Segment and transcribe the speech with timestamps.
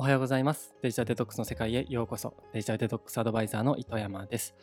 [0.00, 0.76] おはようございます。
[0.80, 2.32] デジタルデトックスの世界へようこそ。
[2.52, 4.54] デジタルデトックスアドバイザーの糸山です。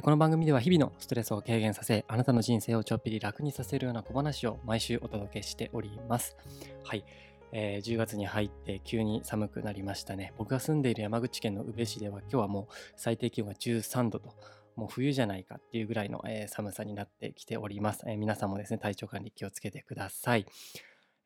[0.00, 6.38] この番組では日々のストレスを軽減させ、あなたの人生をちょっぴり楽にさせるような小話を毎週お届けしております。
[6.84, 7.04] はい。
[7.52, 10.32] えー10月に入って急に寒くなりましたね。
[10.38, 14.34] 僕が住んでいる山口県の宇部市では今日はもう最低気温が13度と、
[14.74, 20.46] もう冬じゃないかっていうぐらいの、えー寒さになってきております、えー皆さんもですね、体調管理気をつけてください。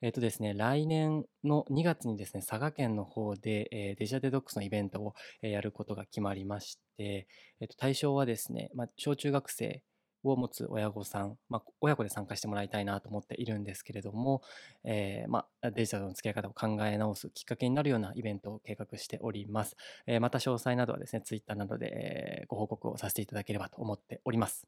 [0.02, 7.28] えっ、とですね、来年の2月にですね、佐賀県の方で、えデジタルデトックスのイベントを、えやることが決まりまして、
[7.60, 9.82] えっ、と、対象はですね、ま、小中学生
[10.24, 14.42] を持つ親御さん、まあ、親子で参加してもらいたいなと思っているんですけれども、
[14.84, 19.76] えーまあ、デジタルの付き合い方を考え直すきっかけになるようなイベントを計画しております。
[20.06, 24.66] えーまた詳細などはですね、ツイッターなどで、ご報告をさせていただければと思っております。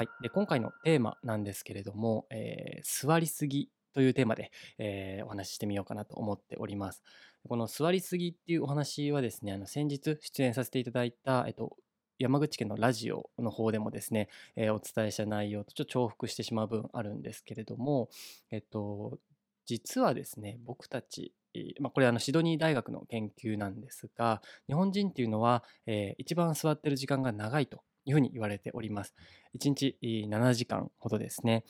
[0.00, 7.02] はい、で今回のテーマなんですけれども、えー座りすぎというテーマで、えーお話ししてみようかなと思っております。
[7.46, 11.76] この座りすぎっていうお話はですね、あの先日出演させていただいた、えっと、
[12.18, 18.08] 山口県のラジオの方でもですね、えーお伝えした内容とちょっと重複してしまう分あるんですけれども、
[18.50, 19.18] えっと、
[19.66, 21.34] 実はですね、僕たち、
[21.78, 29.14] まあ、これあのシドニー大学の研究なんですが、日本人っていうのは、えー一番座ってる時間が長いというふうに言われております。
[29.58, 31.64] 1日7時間ほどですね。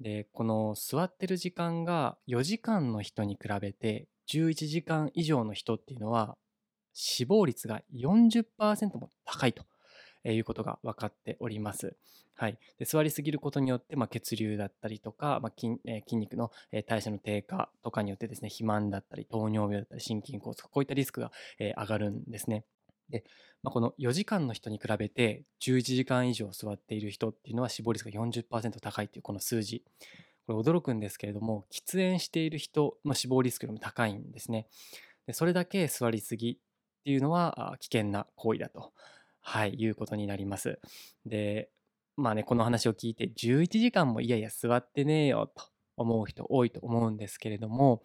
[0.00, 6.36] で、この座ってる時間が4時間の人に比べて11時間以上の人っていうのは
[6.92, 9.64] 死亡率が40%も高いと
[10.24, 11.96] えいうことが分かっております。
[12.34, 22.64] はい、で座りすぎることによって、まあ、血流だったりとか、まあ筋えー筋肉のえー代謝の低下とかによってですね肥満だったり糖尿病だったり心筋梗塞こういったリスクが、えー上がるんですね。
[23.08, 23.24] で、
[23.62, 29.84] まあ、この4時間の人に比べて11時間以上座っている人っていうのは死亡率が40%高いというこの数字。
[30.46, 34.66] これ驚くんですけれども喫煙している人の死亡リスクよりも高いんですね。
[35.26, 36.56] でそれだけ座りすぎっ
[37.04, 38.92] ていうのは危険な行為だと、
[39.40, 40.80] はい、いうことになります。
[41.24, 41.70] で
[42.16, 45.64] まあねこの話を聞いて11時間もいやいや座ってねえよと
[45.96, 48.02] 思う人多いと思うんですけれども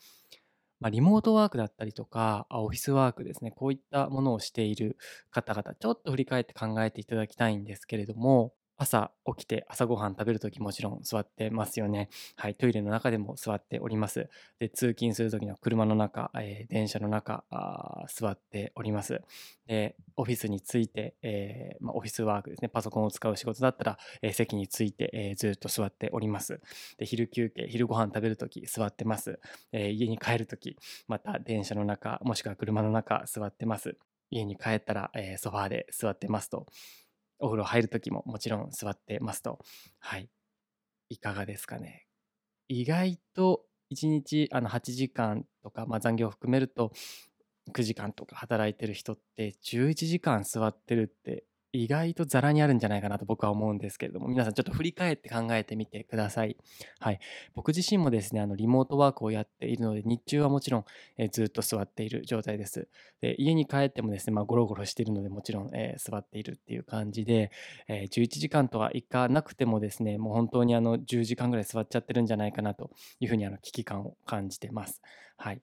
[0.79, 4.97] まあ、リモートワークだったりとか、あオフィスワークですね、こういったものをしている
[5.31, 12.09] 方々、ちょっと振り返って考えていただきたいんですけれども、朝起きて朝ごはん食べるときもちろん座ってますよね。
[12.35, 14.29] はい、トイレの中でも座っております。
[14.59, 19.21] で、通勤するときの車の中、えー電車の中あ座っております。
[19.65, 26.61] で、オフィスについて、えーまあ、オフィスワークですね、パソコンを使う仕事だったら、えー席について、えずっと座っております。
[26.97, 29.39] で、昼休憩、昼ご飯食べるとき座ってます。
[29.71, 30.77] え家に帰るとき、
[31.07, 33.97] また電車の中、もしくは車の中座ってます。
[34.29, 36.67] 家に帰ったら、えソファーで座ってますと。
[37.39, 39.59] お風呂入るときももちろん座ってますと。
[39.99, 40.29] はい。
[41.09, 42.05] いかがですかね。
[42.67, 46.91] 意外と1日あの8時間とか、まあ、残業を含めると
[47.73, 51.45] 9時間とか働いてる人って11時間座ってるって
[51.83, 56.57] 意外とザラにあるんじゃないかなと僕は思うんですけれども皆さんちょっと振り返って考えてみてください。
[56.99, 57.19] はい、
[57.55, 60.85] 僕自身もですねあのリモートワークをやっているので日中はもちろん、
[61.17, 62.87] えーずっと座っている状態です。
[63.21, 67.51] で家に帰ってもですね、まあ、ゴロゴロしているのでもちろん、えー座っているっていう感じで、
[67.87, 75.01] えー11時間とはいかなくてもですねもう本当にあの10時間ぐらい座っちゃってるんじゃないかなというふうにあの危機感を感じてます。
[75.37, 75.61] はい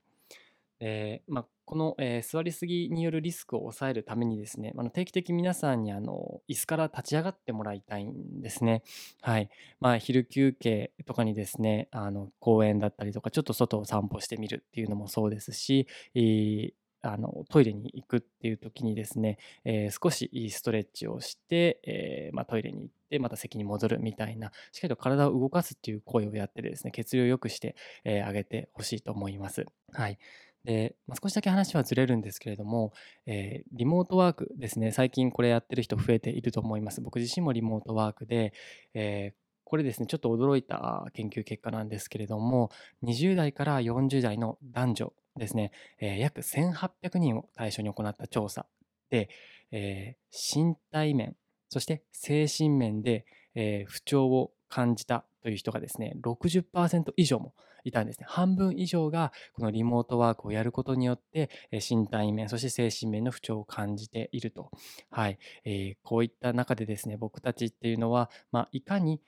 [0.86, 8.82] えーまあ、この、えー座りすぎによるリスクを抑えるためにですねあの定期的に皆さんにあの椅子から立ち上がってもらいたいんですね。
[9.22, 9.48] はい
[9.80, 16.72] まあ、昼休憩とかにですねあの公園だったりとかちょっと外を散歩してみるっていうのもそうですし、えー
[17.06, 29.66] あのトイレに行くっていう時にですね、えー少しいいストレッチをして、えーまあ、トイレに行ってまた席に戻るみたいなしっかりと体を動かすっていう行為をやってですね血流を良くして、えーあげてほしいと思います。
[29.92, 30.18] はい
[30.64, 32.92] で、まあ、少しだけ話はずれるんですけれども、
[33.26, 34.92] えーリモートワークですね。
[34.92, 37.00] 最近これやってる人増えていると思います。
[37.00, 38.52] 僕自身もリモートワークで、
[38.94, 42.70] えーこれですねちょっと驚いた研究結果なんですけれども
[43.02, 48.66] 20代から40代の男女ですね、えー約1800人を対象に行った調査
[49.10, 49.30] で、
[49.72, 51.34] えー身体面
[51.70, 53.24] そして精神面で、
[53.54, 57.54] えー不調を感じたという人がですね60%以上も
[57.84, 58.26] いたんですね。
[58.28, 64.70] 半分以上がこのリモートワークをやることによって、身体面そして精神面の不調を感じていると、
[65.10, 65.38] はい。
[65.64, 69.20] えーこういった中でですね僕たちっていうのは、まあ、いかに、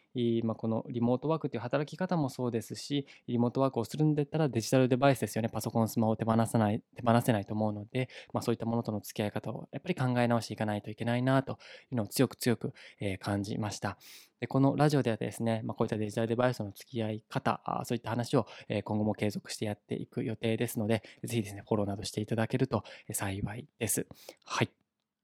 [0.45, 11.59] まあ、このリモートワークという働き方もそうですしリモートワークをするんだったらデジタルデバイスですよねパソコンスマホを手放さない手放せないと思うので、まあ、そういったものとの付き合い方をやっぱり考え直していかないといけないなと
[11.91, 12.73] いうのを強く強く、
[13.21, 13.99] 感じました。
[14.41, 18.47] でこのラジオではですね、まあ、こういったデジタルデバイスの付き合い方、そういった話を、
[18.85, 24.07] 今後も継続してやっていく予定ですので、ぜひですね、フォローなどしていただけると幸いです。
[24.45, 24.71] はい。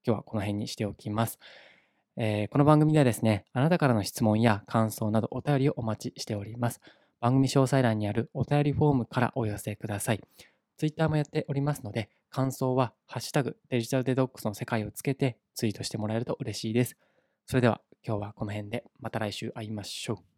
[0.04, 1.38] 今日はこの辺にしておきます。
[2.18, 6.80] えー、この番組ではですね、あなたからの質問や感想などお便りをお待ちしております。
[7.20, 10.20] 番組詳細欄にあるお便りフォームからお寄せください。
[10.76, 16.98] Twitter もやっておりますので、感想は、ハッシュタグデジタルデトックスの世界をつけてツイートしてもらえると嬉しいです。
[17.46, 20.31] それでは今日はこの辺でまた来週会いましょう。